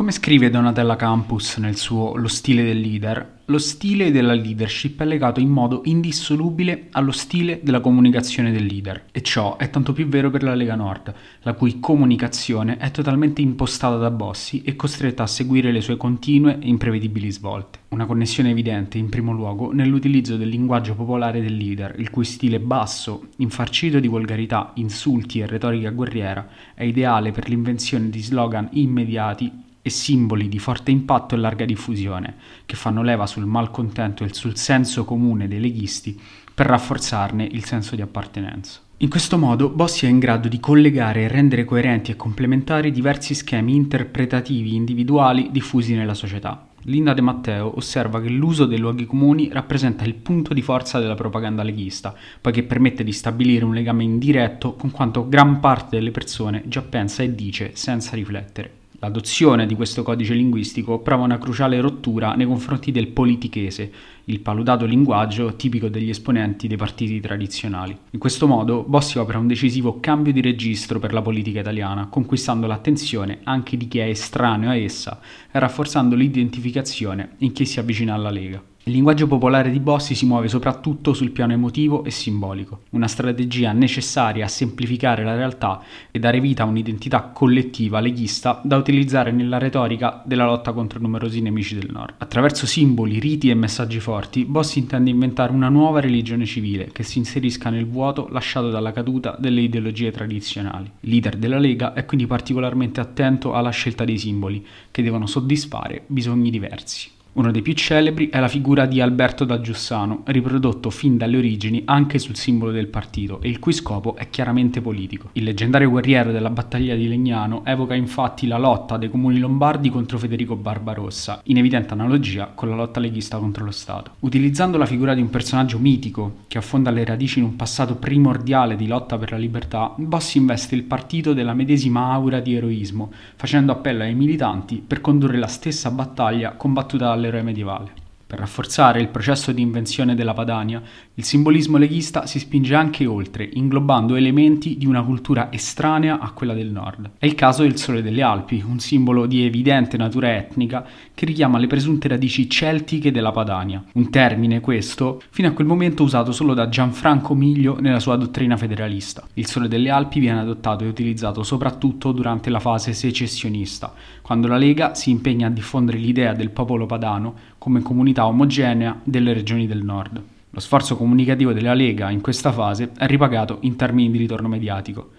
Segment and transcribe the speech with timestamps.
[0.00, 5.04] Come scrive Donatella Campus nel suo Lo stile del leader, lo stile della leadership è
[5.04, 10.08] legato in modo indissolubile allo stile della comunicazione del leader e ciò è tanto più
[10.08, 15.24] vero per la Lega Nord, la cui comunicazione è totalmente impostata da Bossi e costretta
[15.24, 17.80] a seguire le sue continue e imprevedibili svolte.
[17.88, 22.58] Una connessione evidente, in primo luogo, nell'utilizzo del linguaggio popolare del leader, il cui stile
[22.58, 29.68] basso, infarcito di volgarità, insulti e retorica guerriera, è ideale per l'invenzione di slogan immediati
[29.82, 32.34] e simboli di forte impatto e larga diffusione,
[32.66, 36.18] che fanno leva sul malcontento e sul senso comune dei leghisti
[36.52, 38.80] per rafforzarne il senso di appartenenza.
[38.98, 43.32] In questo modo Bossi è in grado di collegare e rendere coerenti e complementari diversi
[43.32, 46.66] schemi interpretativi individuali diffusi nella società.
[46.82, 51.14] Linda De Matteo osserva che l'uso dei luoghi comuni rappresenta il punto di forza della
[51.14, 56.64] propaganda leghista, poiché permette di stabilire un legame indiretto con quanto gran parte delle persone
[56.66, 58.79] già pensa e dice senza riflettere.
[59.02, 63.90] L'adozione di questo codice linguistico prova una cruciale rottura nei confronti del politichese,
[64.24, 67.96] il paludato linguaggio tipico degli esponenti dei partiti tradizionali.
[68.10, 72.66] In questo modo Bossi opera un decisivo cambio di registro per la politica italiana, conquistando
[72.66, 75.18] l'attenzione anche di chi è estraneo a essa
[75.50, 78.69] e rafforzando l'identificazione in chi si avvicina alla Lega.
[78.84, 83.72] Il linguaggio popolare di Bossi si muove soprattutto sul piano emotivo e simbolico, una strategia
[83.72, 89.58] necessaria a semplificare la realtà e dare vita a un'identità collettiva leghista da utilizzare nella
[89.58, 92.14] retorica della lotta contro numerosi nemici del Nord.
[92.16, 97.18] Attraverso simboli, riti e messaggi forti, Bossi intende inventare una nuova religione civile che si
[97.18, 100.90] inserisca nel vuoto lasciato dalla caduta delle ideologie tradizionali.
[101.00, 106.04] Il leader della Lega è quindi particolarmente attento alla scelta dei simboli, che devono soddisfare
[106.06, 107.18] bisogni diversi.
[107.32, 111.82] Uno dei più celebri è la figura di Alberto da Giussano, riprodotto fin dalle origini
[111.84, 115.28] anche sul simbolo del partito e il cui scopo è chiaramente politico.
[115.34, 120.18] Il leggendario guerriero della battaglia di Legnano evoca infatti la lotta dei comuni lombardi contro
[120.18, 124.14] Federico Barbarossa, in evidente analogia con la lotta leghista contro lo Stato.
[124.20, 128.74] Utilizzando la figura di un personaggio mitico che affonda le radici in un passato primordiale
[128.74, 133.70] di lotta per la libertà, Bossi investe il partito della medesima aura di eroismo, facendo
[133.70, 137.99] appello ai militanti per condurre la stessa battaglia combattuta all'eroe medievale.
[138.30, 140.80] Per rafforzare il processo di invenzione della Padania,
[141.14, 146.54] il simbolismo leghista si spinge anche oltre, inglobando elementi di una cultura estranea a quella
[146.54, 147.10] del nord.
[147.18, 151.58] È il caso del Sole delle Alpi, un simbolo di evidente natura etnica che richiama
[151.58, 156.54] le presunte radici celtiche della Padania, un termine questo fino a quel momento usato solo
[156.54, 159.26] da Gianfranco Miglio nella sua dottrina federalista.
[159.34, 163.92] Il Sole delle Alpi viene adottato e utilizzato soprattutto durante la fase secessionista,
[164.22, 169.34] quando la Lega si impegna a diffondere l'idea del popolo padano come comunità omogenea delle
[169.34, 170.22] regioni del nord.
[170.48, 175.10] Lo sforzo comunicativo della Lega in questa fase è ripagato in termini di ritorno mediatico.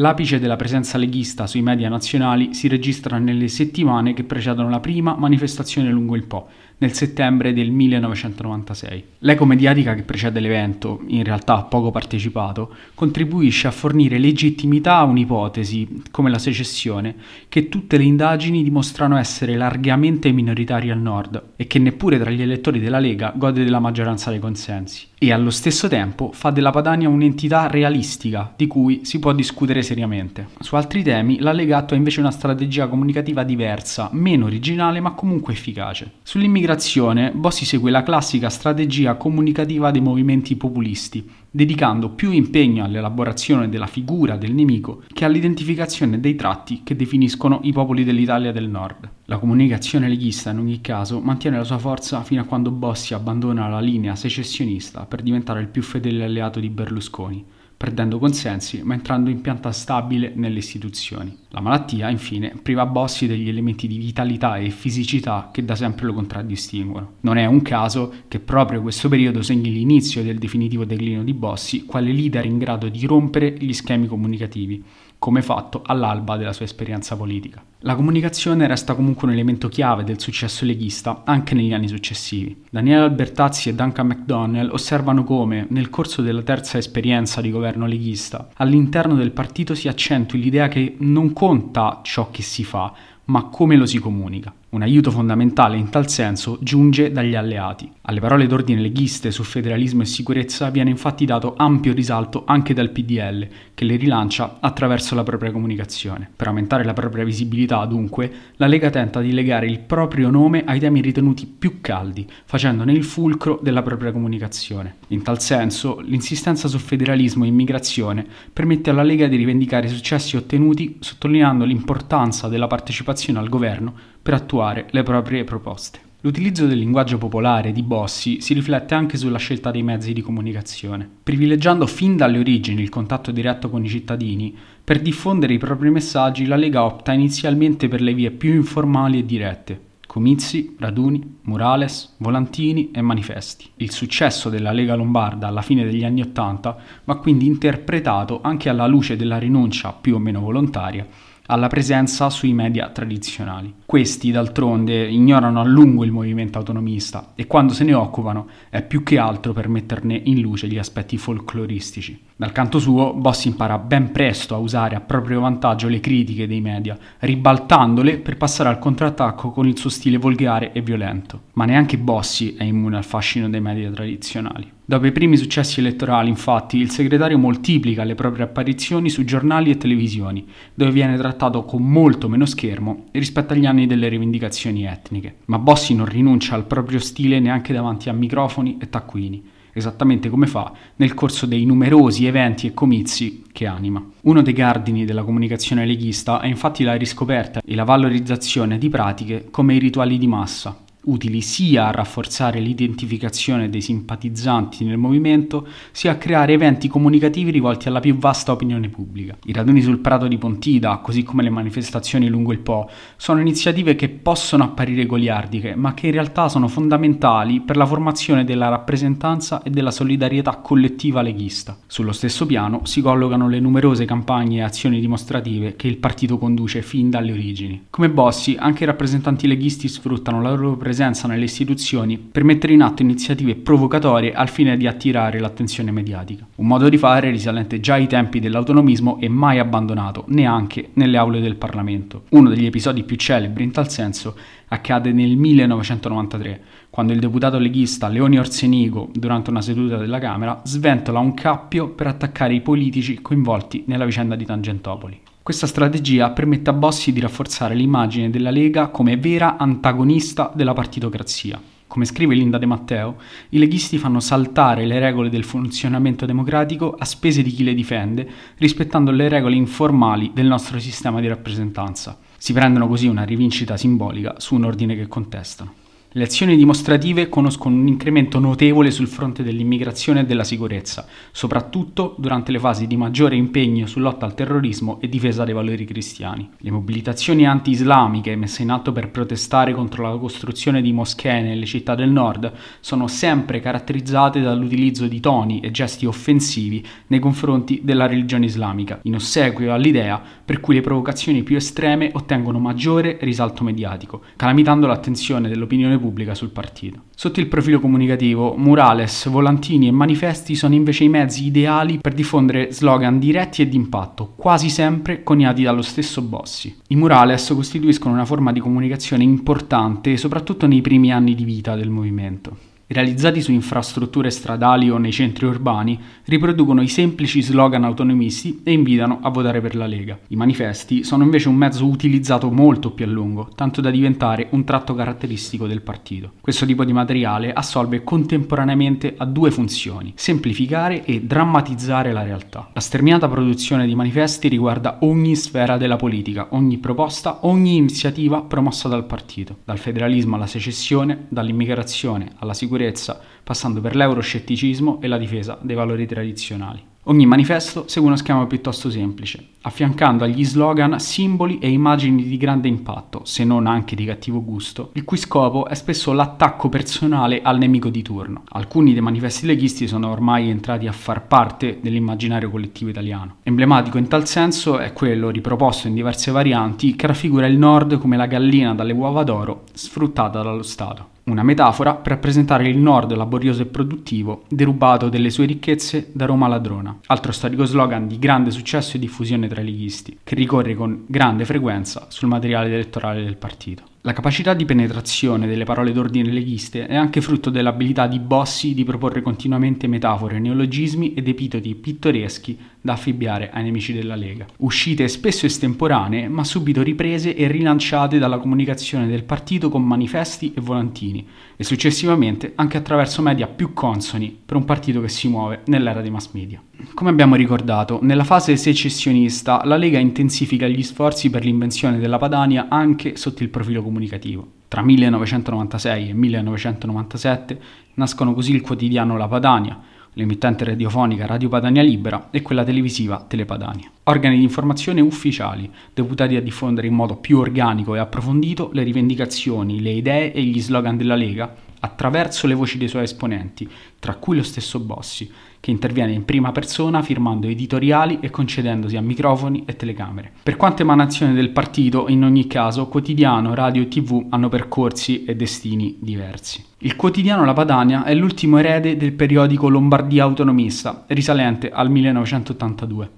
[0.00, 5.14] L'apice della presenza leghista sui media nazionali si registra nelle settimane che precedono la prima
[5.14, 9.04] manifestazione lungo il Po, nel settembre del 1996.
[9.18, 16.04] L'eco mediatica che precede l'evento, in realtà poco partecipato, contribuisce a fornire legittimità a un'ipotesi,
[16.10, 17.14] come la secessione,
[17.50, 22.40] che tutte le indagini dimostrano essere largamente minoritaria al nord e che neppure tra gli
[22.40, 27.10] elettori della Lega gode della maggioranza dei consensi e allo stesso tempo fa della Padania
[27.10, 30.48] un'entità realistica di cui si può discutere seriamente.
[30.60, 35.52] Su altri temi la Lega attua invece una strategia comunicativa diversa, meno originale ma comunque
[35.52, 36.10] efficace.
[36.22, 43.86] Sull'immigrazione Bossi segue la classica strategia comunicativa dei movimenti populisti, dedicando più impegno all'elaborazione della
[43.86, 49.10] figura del nemico che all'identificazione dei tratti che definiscono i popoli dell'Italia del Nord.
[49.24, 53.68] La comunicazione leghista in ogni caso mantiene la sua forza fino a quando Bossi abbandona
[53.68, 57.44] la linea secessionista per diventare il più fedele alleato di Berlusconi,
[57.80, 61.34] perdendo consensi ma entrando in pianta stabile nelle istituzioni.
[61.48, 66.12] La malattia, infine, priva Bossi degli elementi di vitalità e fisicità che da sempre lo
[66.12, 67.12] contraddistinguono.
[67.20, 71.86] Non è un caso che proprio questo periodo segni l'inizio del definitivo declino di Bossi
[71.86, 74.84] quale leader in grado di rompere gli schemi comunicativi
[75.20, 77.62] come fatto all'alba della sua esperienza politica.
[77.80, 82.64] La comunicazione resta comunque un elemento chiave del successo leghista anche negli anni successivi.
[82.70, 88.48] Daniele Albertazzi e Duncan MacDonnell osservano come, nel corso della terza esperienza di governo leghista,
[88.54, 92.90] all'interno del partito si accentui l'idea che non conta ciò che si fa,
[93.26, 94.52] ma come lo si comunica.
[94.70, 97.90] Un aiuto fondamentale in tal senso giunge dagli alleati.
[98.02, 102.90] Alle parole d'ordine leghiste su federalismo e sicurezza viene infatti dato ampio risalto anche dal
[102.90, 106.30] PDL, che le rilancia attraverso la propria comunicazione.
[106.36, 110.78] Per aumentare la propria visibilità, dunque, la Lega tenta di legare il proprio nome ai
[110.78, 114.98] temi ritenuti più caldi, facendone il fulcro della propria comunicazione.
[115.08, 120.36] In tal senso, l'insistenza su federalismo e immigrazione permette alla Lega di rivendicare i successi
[120.36, 126.08] ottenuti sottolineando l'importanza della partecipazione al governo per attuare le proprie proposte.
[126.22, 131.08] L'utilizzo del linguaggio popolare di Bossi si riflette anche sulla scelta dei mezzi di comunicazione,
[131.22, 134.54] privilegiando fin dalle origini il contatto diretto con i cittadini.
[134.84, 139.24] Per diffondere i propri messaggi la Lega opta inizialmente per le vie più informali e
[139.24, 143.70] dirette, comizi, raduni, murales, volantini e manifesti.
[143.76, 148.86] Il successo della Lega Lombarda alla fine degli anni Ottanta va quindi interpretato anche alla
[148.86, 151.06] luce della rinuncia più o meno volontaria
[151.50, 153.74] alla presenza sui media tradizionali.
[153.84, 159.02] Questi, d'altronde, ignorano a lungo il movimento autonomista e quando se ne occupano è più
[159.02, 162.29] che altro per metterne in luce gli aspetti folcloristici.
[162.40, 166.62] Dal canto suo, Boss impara ben presto a usare a proprio vantaggio le critiche dei
[166.62, 171.42] media, ribaltandole per passare al contrattacco con il suo stile volgare e violento.
[171.52, 174.72] Ma neanche Bossi è immune al fascino dei media tradizionali.
[174.82, 179.76] Dopo i primi successi elettorali, infatti, il segretario moltiplica le proprie apparizioni su giornali e
[179.76, 185.40] televisioni, dove viene trattato con molto meno schermo rispetto agli anni delle rivendicazioni etniche.
[185.44, 190.46] Ma Bossi non rinuncia al proprio stile neanche davanti a microfoni e taccuini, esattamente come
[190.46, 194.04] fa nel corso dei numerosi eventi e comizi che anima.
[194.22, 199.48] Uno dei cardini della comunicazione leghista è infatti la riscoperta e la valorizzazione di pratiche
[199.50, 206.12] come i rituali di massa, utili sia a rafforzare l'identificazione dei simpatizzanti nel movimento, sia
[206.12, 209.36] a creare eventi comunicativi rivolti alla più vasta opinione pubblica.
[209.44, 213.96] I raduni sul Prato di Pontida, così come le manifestazioni lungo il Po, sono iniziative
[213.96, 219.62] che possono apparire goliardiche, ma che in realtà sono fondamentali per la formazione della rappresentanza
[219.62, 221.78] e della solidarietà collettiva leghista.
[221.86, 226.82] Sullo stesso piano si collocano le numerose campagne e azioni dimostrative che il partito conduce
[226.82, 227.86] fin dalle origini.
[227.90, 232.72] Come Bossi, anche i rappresentanti leghisti sfruttano la loro presenza presenza nelle istituzioni per mettere
[232.72, 236.44] in atto iniziative provocatorie al fine di attirare l'attenzione mediatica.
[236.56, 241.40] Un modo di fare risalente già ai tempi dell'autonomismo e mai abbandonato, neanche nelle aule
[241.40, 242.24] del Parlamento.
[242.30, 246.60] Uno degli episodi più celebri in tal senso accade nel 1993,
[246.90, 252.08] quando il deputato leghista Leoni Orsenigo, durante una seduta della Camera, sventola un cappio per
[252.08, 255.20] attaccare i politici coinvolti nella vicenda di Tangentopoli.
[255.42, 261.58] Questa strategia permette a Bossi di rafforzare l'immagine della Lega come vera antagonista della partitocrazia.
[261.86, 263.16] Come scrive Linda De Matteo,
[263.48, 268.28] i leghisti fanno saltare le regole del funzionamento democratico a spese di chi le difende,
[268.58, 272.18] rispettando le regole informali del nostro sistema di rappresentanza.
[272.36, 275.72] Si prendono così una rivincita simbolica su un ordine che contestano.
[276.12, 282.50] Le azioni dimostrative conoscono un incremento notevole sul fronte dell'immigrazione e della sicurezza, soprattutto durante
[282.50, 286.50] le fasi di maggiore impegno su lotta al terrorismo e difesa dei valori cristiani.
[286.56, 291.94] Le mobilitazioni anti-islamiche messe in atto per protestare contro la costruzione di moschee nelle città
[291.94, 298.46] del nord sono sempre caratterizzate dall'utilizzo di toni e gesti offensivi nei confronti della religione
[298.46, 304.88] islamica, in ossequio all'idea per cui le provocazioni più estreme ottengono maggiore risalto mediatico, calamitando
[304.88, 307.02] l'attenzione dell'opinione pubblica sul partito.
[307.14, 312.72] Sotto il profilo comunicativo, murales, volantini e manifesti sono invece i mezzi ideali per diffondere
[312.72, 316.74] slogan diretti e d'impatto, quasi sempre coniati dallo stesso Bossi.
[316.88, 321.90] I murales costituiscono una forma di comunicazione importante soprattutto nei primi anni di vita del
[321.90, 328.72] movimento realizzati su infrastrutture stradali o nei centri urbani, riproducono i semplici slogan autonomisti e
[328.72, 330.18] invitano a votare per la Lega.
[330.28, 334.64] I manifesti sono invece un mezzo utilizzato molto più a lungo, tanto da diventare un
[334.64, 336.32] tratto caratteristico del partito.
[336.40, 342.70] Questo tipo di materiale assolve contemporaneamente a due funzioni, semplificare e drammatizzare la realtà.
[342.72, 348.88] La sterminata produzione di manifesti riguarda ogni sfera della politica, ogni proposta, ogni iniziativa promossa
[348.88, 355.18] dal partito, dal federalismo alla secessione, dall'immigrazione alla sicurezza sicurezza, passando per l'euroscetticismo e la
[355.18, 356.88] difesa dei valori tradizionali.
[357.04, 362.68] Ogni manifesto segue uno schema piuttosto semplice, affiancando agli slogan simboli e immagini di grande
[362.68, 367.56] impatto, se non anche di cattivo gusto, il cui scopo è spesso l'attacco personale al
[367.56, 368.44] nemico di turno.
[368.50, 373.36] Alcuni dei manifesti leghisti sono ormai entrati a far parte dell'immaginario collettivo italiano.
[373.44, 378.18] Emblematico in tal senso è quello riproposto in diverse varianti che raffigura il nord come
[378.18, 383.62] la gallina dalle uova d'oro sfruttata dallo Stato una metafora per rappresentare il nord laborioso
[383.62, 386.98] e produttivo, derubato delle sue ricchezze da Roma ladrona.
[387.06, 391.44] Altro storico slogan di grande successo e diffusione tra i leghisti, che ricorre con grande
[391.44, 393.84] frequenza sul materiale elettorale del partito.
[394.02, 398.82] La capacità di penetrazione delle parole d'ordine leghiste è anche frutto dell'abilità di Bossi di
[398.82, 404.46] proporre continuamente metafore, neologismi ed epitodi pittoreschi da affibbiare ai nemici della Lega.
[404.58, 410.60] Uscite spesso estemporanee, ma subito riprese e rilanciate dalla comunicazione del partito con manifesti e
[410.60, 416.00] volantini, e successivamente anche attraverso media più consoni per un partito che si muove nell'era
[416.00, 416.62] dei mass media.
[416.94, 422.68] Come abbiamo ricordato, nella fase secessionista la Lega intensifica gli sforzi per l'invenzione della Padania
[422.70, 424.58] anche sotto il profilo comunicativo.
[424.68, 427.60] Tra 1996 e 1997
[427.94, 429.78] nascono così il quotidiano La Padania,
[430.14, 433.90] l'emittente radiofonica Radio Padania Libera e quella televisiva Telepadania.
[434.04, 439.80] Organi di informazione ufficiali, deputati a diffondere in modo più organico e approfondito le rivendicazioni,
[439.80, 444.36] le idee e gli slogan della Lega attraverso le voci dei suoi esponenti, tra cui
[444.36, 449.76] lo stesso Bossi, che interviene in prima persona firmando editoriali e concedendosi a microfoni e
[449.76, 450.32] telecamere.
[450.42, 455.36] Per quanto emanazione del partito, in ogni caso, quotidiano, radio e tv hanno percorsi e
[455.36, 456.64] destini diversi.
[456.78, 463.10] Il quotidiano La Padania è l'ultimo erede del periodico Lombardia Autonomista, risalente al 1982.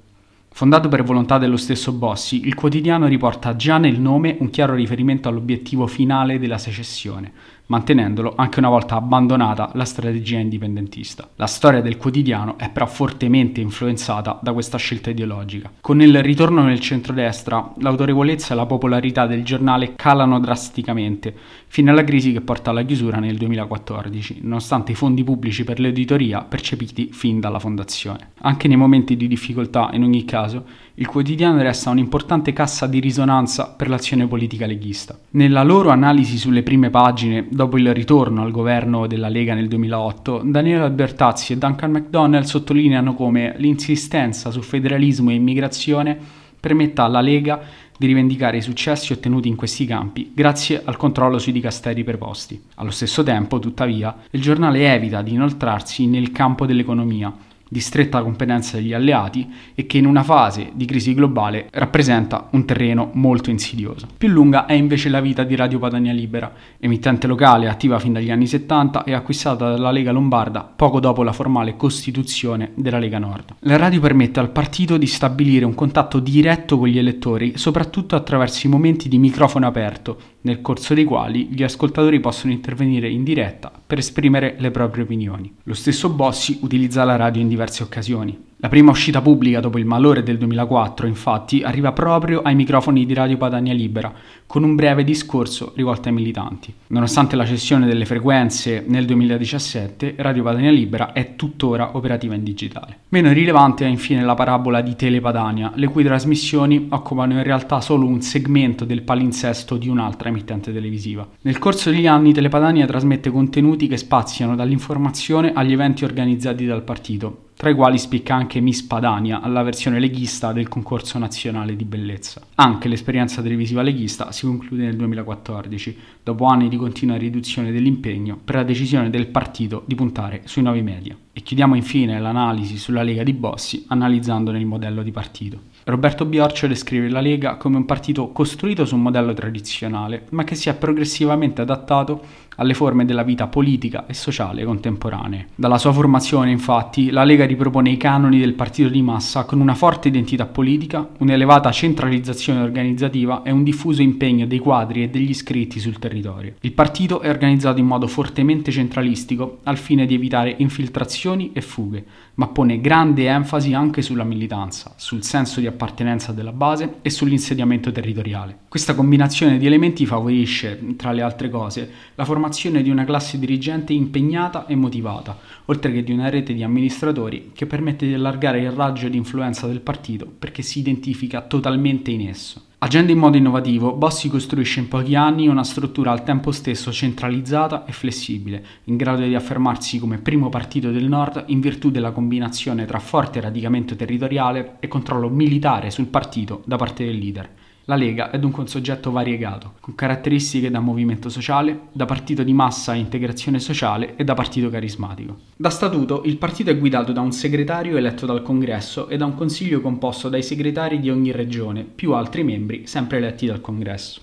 [0.54, 5.28] Fondato per volontà dello stesso Bossi, il quotidiano riporta già nel nome un chiaro riferimento
[5.28, 7.32] all'obiettivo finale della secessione,
[7.72, 11.30] mantenendolo anche una volta abbandonata la strategia indipendentista.
[11.36, 15.70] La storia del quotidiano è però fortemente influenzata da questa scelta ideologica.
[15.80, 21.34] Con il ritorno nel centrodestra, l'autorevolezza e la popolarità del giornale calano drasticamente,
[21.66, 26.42] fino alla crisi che porta alla chiusura nel 2014, nonostante i fondi pubblici per l'editoria
[26.42, 28.32] percepiti fin dalla fondazione.
[28.42, 33.68] Anche nei momenti di difficoltà, in ogni caso, il quotidiano resta un'importante cassa di risonanza
[33.68, 35.18] per l'azione politica leghista.
[35.30, 40.42] Nella loro analisi sulle prime pagine, dopo il ritorno al governo della Lega nel 2008,
[40.44, 46.18] Daniele Albertazzi e Duncan McDonnell sottolineano come l'insistenza su federalismo e immigrazione
[46.60, 47.60] permetta alla Lega
[47.96, 52.60] di rivendicare i successi ottenuti in questi campi grazie al controllo sui dicasteri preposti.
[52.76, 57.32] Allo stesso tempo, tuttavia, il giornale evita di inoltrarsi nel campo dell'economia,
[57.72, 62.66] di stretta competenza degli alleati e che in una fase di crisi globale rappresenta un
[62.66, 64.08] terreno molto insidioso.
[64.18, 68.30] Più lunga è invece la vita di Radio Padania Libera, emittente locale attiva fin dagli
[68.30, 73.54] anni 70 e acquistata dalla Lega Lombarda poco dopo la formale costituzione della Lega Nord.
[73.60, 78.66] La radio permette al partito di stabilire un contatto diretto con gli elettori, soprattutto attraverso
[78.66, 83.72] i momenti di microfono aperto, nel corso dei quali gli ascoltatori possono intervenire in diretta
[83.84, 85.52] per esprimere le proprie opinioni.
[85.64, 88.50] Lo stesso Bossi utilizza la radio in diverse occasioni.
[88.62, 93.12] La prima uscita pubblica dopo il malore del 2004, infatti, arriva proprio ai microfoni di
[93.12, 94.14] Radio Padania Libera,
[94.46, 96.72] con un breve discorso rivolto ai militanti.
[96.86, 102.98] Nonostante la cessione delle frequenze nel 2017, Radio Padania Libera è tuttora operativa in digitale.
[103.08, 108.06] Meno rilevante è infine la parabola di Telepadania, le cui trasmissioni occupano in realtà solo
[108.06, 111.26] un segmento del palinsesto di un'altra emittente televisiva.
[111.40, 117.46] Nel corso degli anni Telepadania trasmette contenuti che spaziano dall'informazione agli eventi organizzati dal partito,
[117.62, 122.40] tra i quali spicca anche Miss Padania alla versione leghista del concorso nazionale di bellezza.
[122.56, 128.56] Anche l'esperienza televisiva leghista si conclude nel 2014, dopo anni di continua riduzione dell'impegno per
[128.56, 131.16] la decisione del partito di puntare sui nuovi media.
[131.32, 135.60] E chiudiamo infine l'analisi sulla Lega di Bossi analizzandone il modello di partito.
[135.84, 140.54] Roberto Biorcio descrive la Lega come un partito costruito su un modello tradizionale, ma che
[140.54, 142.22] si è progressivamente adattato
[142.56, 145.48] alle forme della vita politica e sociale contemporanee.
[145.56, 149.74] Dalla sua formazione, infatti, la Lega ripropone i canoni del partito di massa con una
[149.74, 155.80] forte identità politica, un'elevata centralizzazione organizzativa e un diffuso impegno dei quadri e degli iscritti
[155.80, 156.54] sul territorio.
[156.60, 162.04] Il partito è organizzato in modo fortemente centralistico al fine di evitare infiltrazioni e fughe,
[162.34, 167.92] ma pone grande enfasi anche sulla militanza, sul senso di appartenenza della base e sull'insediamento
[167.92, 168.58] territoriale.
[168.68, 173.92] Questa combinazione di elementi favorisce, tra le altre cose, la formazione di una classe dirigente
[173.92, 178.70] impegnata e motivata, oltre che di una rete di amministratori che permette di allargare il
[178.70, 182.70] raggio di influenza del partito perché si identifica totalmente in esso.
[182.84, 187.84] Agendo in modo innovativo, Bossi costruisce in pochi anni una struttura al tempo stesso centralizzata
[187.84, 192.84] e flessibile, in grado di affermarsi come primo partito del Nord in virtù della combinazione
[192.84, 197.50] tra forte radicamento territoriale e controllo militare sul partito da parte del leader.
[197.86, 202.52] La Lega è dunque un soggetto variegato, con caratteristiche da movimento sociale, da partito di
[202.52, 205.38] massa e integrazione sociale e da partito carismatico.
[205.56, 209.34] Da statuto il partito è guidato da un segretario eletto dal congresso e da un
[209.34, 214.20] consiglio composto dai segretari di ogni regione, più altri membri sempre eletti dal congresso.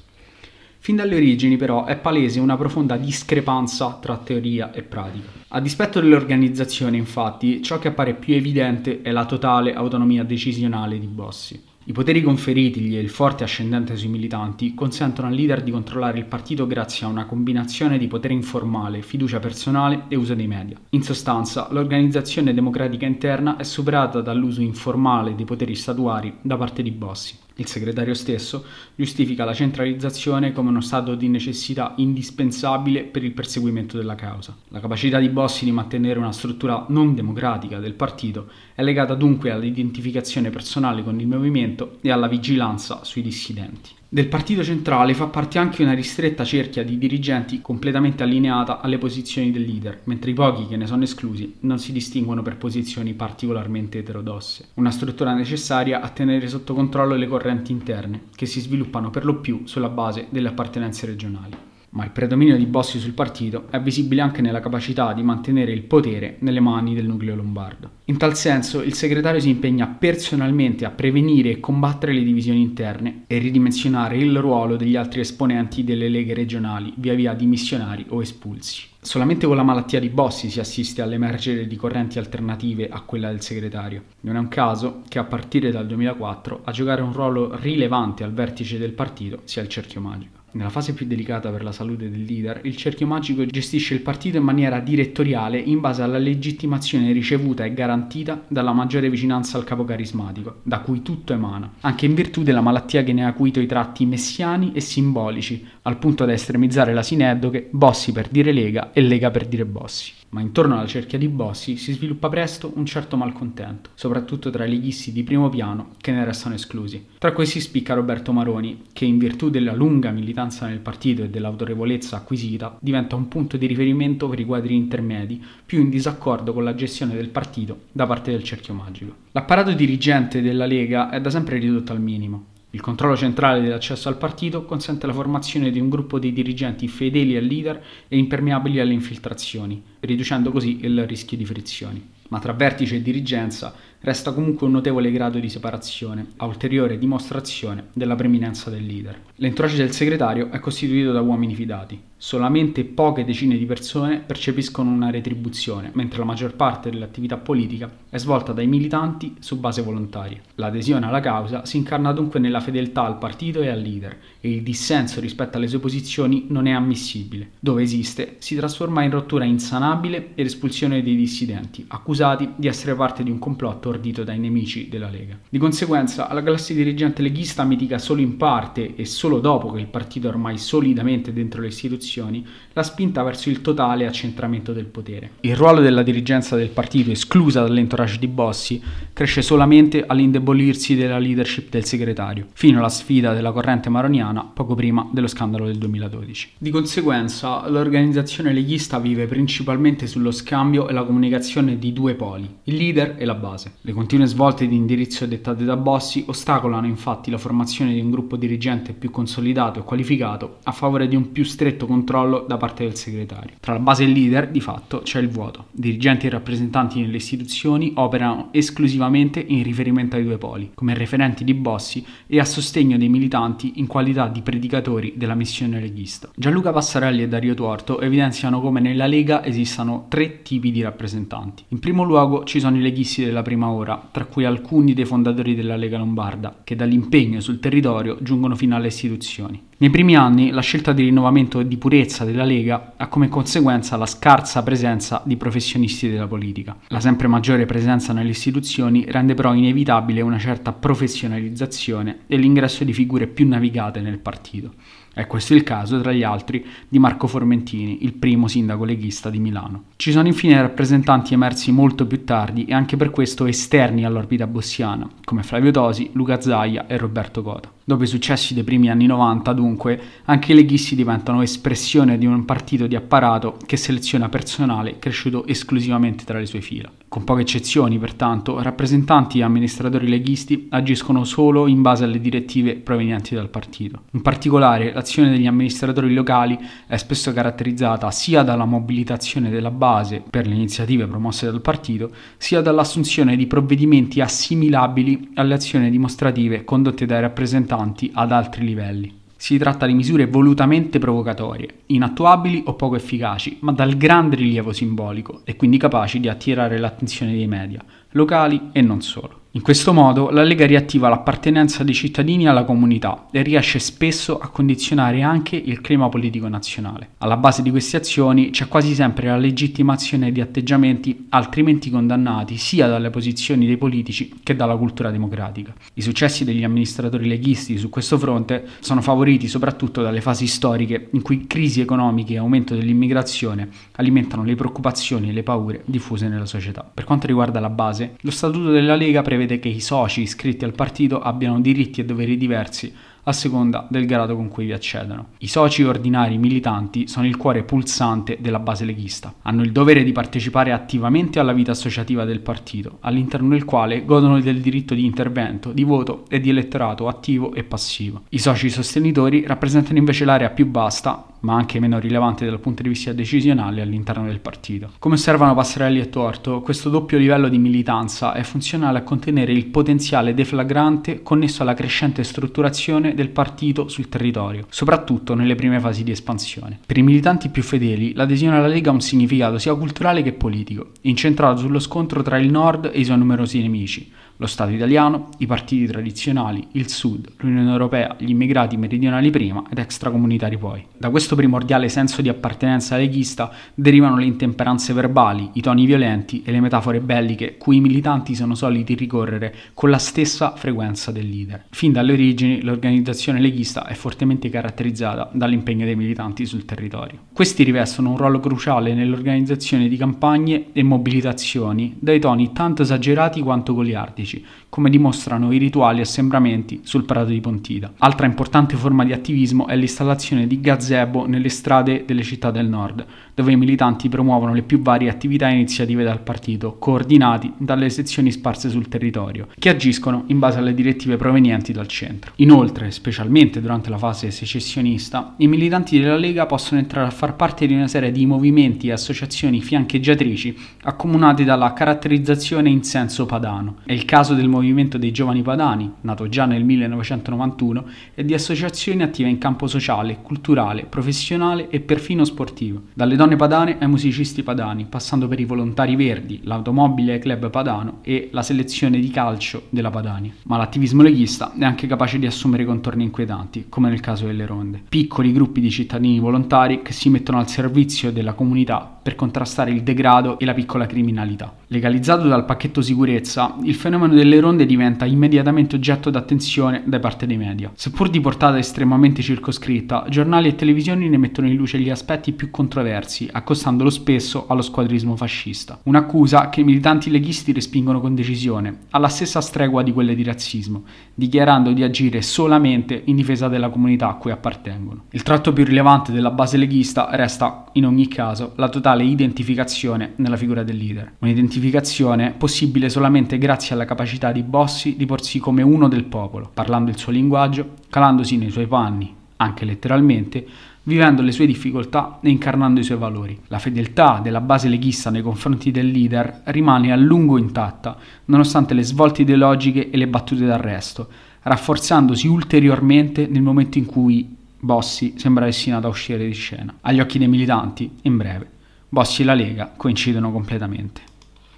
[0.81, 5.27] Fin dalle origini però è palese una profonda discrepanza tra teoria e pratica.
[5.49, 11.07] A dispetto dell'organizzazione infatti ciò che appare più evidente è la totale autonomia decisionale di
[11.07, 11.68] Bossi.
[11.89, 16.25] I poteri conferitigli e il forte ascendente sui militanti consentono al leader di controllare il
[16.25, 20.77] partito grazie a una combinazione di potere informale, fiducia personale e uso dei media.
[20.91, 26.91] In sostanza, l'organizzazione democratica interna è superata dall'uso informale dei poteri statuari da parte di
[26.91, 27.35] Bossi.
[27.59, 28.63] Il segretario stesso
[28.95, 34.55] giustifica la centralizzazione come uno stato di necessità indispensabile per il perseguimento della causa.
[34.69, 39.51] La capacità di Bossi di mantenere una struttura non democratica del partito è legata dunque
[39.51, 43.98] all'identificazione personale con il movimento e alla vigilanza sui dissidenti.
[44.11, 49.51] Del partito centrale fa parte anche una ristretta cerchia di dirigenti completamente allineata alle posizioni
[49.51, 53.99] del leader, mentre i pochi che ne sono esclusi non si distinguono per posizioni particolarmente
[53.99, 54.69] eterodosse.
[54.73, 59.35] Una struttura necessaria a tenere sotto controllo le correnti interne, che si sviluppano per lo
[59.35, 64.21] più sulla base delle appartenenze regionali ma il predominio di Bossi sul partito è visibile
[64.21, 67.91] anche nella capacità di mantenere il potere nelle mani del nucleo lombardo.
[68.05, 73.23] In tal senso il segretario si impegna personalmente a prevenire e combattere le divisioni interne
[73.27, 78.87] e ridimensionare il ruolo degli altri esponenti delle leghe regionali, via via dimissionari o espulsi.
[79.01, 83.41] Solamente con la malattia di Bossi si assiste all'emergere di correnti alternative a quella del
[83.41, 84.03] segretario.
[84.21, 88.33] Non è un caso che a partire dal 2004 a giocare un ruolo rilevante al
[88.33, 90.38] vertice del partito sia il cerchio magico.
[90.51, 94.37] Nella fase più delicata per la salute del leader, il cerchio magico gestisce il partito
[94.37, 99.85] in maniera direttoriale in base alla legittimazione ricevuta e garantita dalla maggiore vicinanza al capo
[99.85, 103.67] carismatico, da cui tutto emana, anche in virtù della malattia che ne ha acuito i
[103.67, 109.01] tratti messiani e simbolici, al punto da estremizzare la sineddoche Bossi per dire Lega e
[109.01, 113.17] Lega per dire Bossi ma intorno alla cerchia di Bossi si sviluppa presto un certo
[113.17, 117.05] malcontento, soprattutto tra i leghisti di primo piano che ne restano esclusi.
[117.17, 122.17] Tra questi spicca Roberto Maroni, che in virtù della lunga militanza nel partito e dell'autorevolezza
[122.17, 126.75] acquisita diventa un punto di riferimento per i quadri intermedi, più in disaccordo con la
[126.75, 129.15] gestione del partito da parte del cerchio magico.
[129.31, 132.57] L'apparato dirigente della Lega è da sempre ridotto al minimo.
[132.71, 137.35] Il controllo centrale dell'accesso al partito consente la formazione di un gruppo di dirigenti fedeli
[137.35, 142.07] al leader e impermeabili alle infiltrazioni, riducendo così il rischio di frizioni.
[142.27, 147.87] Ma tra vertice e dirigenza resta comunque un notevole grado di separazione, a ulteriore dimostrazione
[147.91, 149.19] della preminenza del leader.
[149.37, 155.09] L'entourage del segretario è costituito da uomini fidati, solamente poche decine di persone percepiscono una
[155.09, 160.41] retribuzione, mentre la maggior parte dell'attività politica è svolta dai militanti su base volontaria.
[160.55, 164.63] L'adesione alla causa si incarna dunque nella fedeltà al partito e al leader e il
[164.63, 167.51] dissenso rispetto alle sue posizioni non è ammissibile.
[167.57, 173.23] Dove esiste si trasforma in rottura insanabile e l'espulsione dei dissidenti, accusati di essere parte
[173.23, 175.39] di un complotto ordito dai nemici della Lega.
[175.47, 179.87] Di conseguenza la classe dirigente leghista mitiga solo in parte e solo dopo che il
[179.87, 184.85] partito è ormai solidamente dentro le istituzioni istituzioni la spinta verso il totale accentramento del
[184.85, 185.31] potere.
[185.41, 188.81] Il ruolo della dirigenza del partito, esclusa dall'entourage di Bossi,
[189.13, 195.07] cresce solamente all'indebolirsi della leadership del segretario, fino alla sfida della corrente maroniana poco prima
[195.11, 196.53] dello scandalo del 2012.
[196.57, 202.75] Di conseguenza, l'organizzazione leghista vive principalmente sullo scambio e la comunicazione di due poli, il
[202.75, 203.73] leader e la base.
[203.81, 208.37] Le continue svolte di indirizzo dettate da Bossi ostacolano infatti la formazione di un gruppo
[208.37, 212.83] dirigente più consolidato e qualificato a favore di un più stretto contatto controllo da parte
[212.83, 213.55] del segretario.
[213.59, 215.65] Tra la base e il leader, di fatto, c'è il vuoto.
[215.71, 221.53] Dirigenti e rappresentanti nelle istituzioni operano esclusivamente in riferimento ai due poli, come referenti di
[221.53, 226.29] bossi e a sostegno dei militanti in qualità di predicatori della missione leghista.
[226.35, 231.63] Gianluca Passarelli e Dario Tuorto evidenziano come nella Lega esistano tre tipi di rappresentanti.
[231.69, 235.55] In primo luogo ci sono i leghisti della prima ora, tra cui alcuni dei fondatori
[235.55, 239.67] della Lega Lombarda, che dall'impegno sul territorio giungono fino alle istituzioni.
[239.81, 243.95] Nei primi anni la scelta di rinnovamento e di purezza della Lega ha come conseguenza
[243.95, 246.75] la scarsa presenza di professionisti della politica.
[246.87, 252.91] La sempre maggiore presenza nelle istituzioni rende però inevitabile una certa professionalizzazione e l'ingresso di
[252.91, 254.73] figure più navigate nel partito.
[255.13, 259.39] È questo il caso, tra gli altri, di Marco Formentini, il primo sindaco leghista di
[259.39, 259.83] Milano.
[259.95, 265.09] Ci sono infine rappresentanti emersi molto più tardi e anche per questo esterni all'orbita bossiana,
[265.23, 267.71] come Flavio Tosi, Luca Zaia e Roberto Cota.
[267.89, 272.45] Dopo i successi dei primi anni 90, dunque, anche i leghisti diventano espressione di un
[272.45, 276.91] partito di apparato che seleziona personale cresciuto esclusivamente tra le sue fila.
[277.07, 283.33] Con poche eccezioni, pertanto, rappresentanti e amministratori leghisti agiscono solo in base alle direttive provenienti
[283.33, 284.03] dal partito.
[284.11, 290.45] In particolare, l'azione degli amministratori locali è spesso caratterizzata sia dalla mobilitazione della base per
[290.45, 297.21] le iniziative promosse dal partito, sia dall'assunzione di provvedimenti assimilabili alle azioni dimostrative condotte dai
[297.21, 299.17] rappresentanti importanti ad altri livelli.
[299.35, 305.41] Si tratta di misure volutamente provocatorie, inattuabili o poco efficaci, ma dal grande rilievo simbolico
[305.45, 309.39] e quindi capaci di attirare l'attenzione dei media, locali e non solo.
[309.53, 314.49] In questo modo la Lega riattiva l'appartenenza dei cittadini alla comunità e riesce spesso a
[314.49, 317.09] condizionare anche il clima politico nazionale.
[317.17, 322.87] Alla base di queste azioni c'è quasi sempre la legittimazione di atteggiamenti altrimenti condannati sia
[322.87, 325.73] dalle posizioni dei politici che dalla cultura democratica.
[325.95, 331.23] I successi degli amministratori leghisti su questo fronte sono favoriti soprattutto dalle fasi storiche in
[331.23, 336.87] cui crisi economiche e aumento dell'immigrazione alimentano le preoccupazioni e le paure diffuse nella società.
[336.93, 340.73] Per quanto riguarda la base, lo statuto della Lega prevede che i soci iscritti al
[340.73, 345.29] partito abbiano diritti e doveri diversi a seconda del grado con cui vi accedono.
[345.39, 349.33] I soci ordinari militanti sono il cuore pulsante della base leghista.
[349.43, 354.39] Hanno il dovere di partecipare attivamente alla vita associativa del partito, all'interno del quale godono
[354.39, 358.23] del diritto di intervento, di voto e di elettorato attivo e passivo.
[358.29, 362.89] I soci sostenitori rappresentano invece l'area più vasta ma anche meno rilevante dal punto di
[362.89, 364.91] vista decisionale all'interno del partito.
[364.99, 369.65] Come osservano Passarelli e Torto, questo doppio livello di militanza è funzionale a contenere il
[369.67, 376.11] potenziale deflagrante connesso alla crescente strutturazione del partito sul territorio, soprattutto nelle prime fasi di
[376.11, 376.79] espansione.
[376.85, 380.91] Per i militanti più fedeli, l'adesione alla Lega ha un significato sia culturale che politico,
[381.01, 385.45] incentrato sullo scontro tra il nord e i suoi numerosi nemici, lo Stato italiano, i
[385.45, 390.85] partiti tradizionali, il Sud, l'Unione Europea, gli immigrati meridionali prima ed extracomunitari poi.
[390.97, 396.53] Da questo primordiale senso di appartenenza leghista derivano le intemperanze verbali, i toni violenti e
[396.53, 401.65] le metafore belliche cui i militanti sono soliti ricorrere con la stessa frequenza del leader.
[401.71, 407.25] Fin dalle origini l'organizzazione leghista è fortemente caratterizzata dall'impegno dei militanti sul territorio.
[407.33, 413.73] Questi rivestono un ruolo cruciale nell'organizzazione di campagne e mobilitazioni dai toni tanto esagerati quanto
[413.73, 417.93] goliardici politici, come dimostrano i rituali assembramenti sul prato di Pontida.
[417.97, 423.03] Altra importante forma di attivismo è l'installazione di gazebo nelle strade delle città del nord,
[423.33, 428.31] dove i militanti promuovono le più varie attività e iniziative del partito, coordinati dalle sezioni
[428.31, 432.33] sparse sul territorio, che agiscono in base alle direttive provenienti dal centro.
[432.35, 437.65] Inoltre, specialmente durante la fase secessionista, i militanti della Lega possono entrare a far parte
[437.65, 443.77] di una serie di movimenti e associazioni fiancheggiatrici accomunati dalla caratterizzazione in senso padano.
[443.85, 448.33] È il caso caso del movimento dei giovani padani, nato già nel 1991, e di
[448.33, 452.81] associazioni attive in campo sociale, culturale, professionale e perfino sportivo.
[452.93, 458.27] Dalle donne padane ai musicisti padani, passando per i volontari verdi, l'automobile club padano e
[458.33, 460.33] la selezione di calcio della Padania.
[460.43, 464.83] Ma l'attivismo leghista è anche capace di assumere contorni inquietanti, come nel caso delle ronde.
[464.89, 469.83] Piccoli gruppi di cittadini volontari che si mettono al servizio della comunità per contrastare il
[469.83, 471.55] degrado e la piccola criminalità.
[471.67, 477.37] Legalizzato dal pacchetto sicurezza, il fenomeno delle ronde diventa immediatamente oggetto d'attenzione da parte dei
[477.37, 477.71] media.
[477.75, 482.49] Seppur di portata estremamente circoscritta, giornali e televisioni ne mettono in luce gli aspetti più
[482.49, 485.79] controversi, accostandolo spesso allo squadrismo fascista.
[485.83, 490.83] Un'accusa che i militanti leghisti respingono con decisione, alla stessa stregua di quelle di razzismo,
[491.13, 495.03] dichiarando di agire solamente in difesa della comunità a cui appartengono.
[495.11, 500.37] Il tratto più rilevante della base leghista resta, in ogni caso, la totale identificazione nella
[500.37, 501.13] figura del leader.
[501.19, 506.49] Un'identificazione identificazione possibile solamente grazie alla capacità di Bossi di porsi come uno del popolo,
[506.53, 510.45] parlando il suo linguaggio, calandosi nei suoi panni, anche letteralmente,
[510.83, 513.37] vivendo le sue difficoltà e incarnando i suoi valori.
[513.47, 518.83] La fedeltà della base leghista nei confronti del leader rimane a lungo intatta, nonostante le
[518.83, 521.07] svolte ideologiche e le battute d'arresto,
[521.41, 526.73] rafforzandosi ulteriormente nel momento in cui Bossi sembra destinato a uscire di scena.
[526.81, 528.57] Agli occhi dei militanti, in breve,
[528.89, 531.08] Bossi e la Lega coincidono completamente.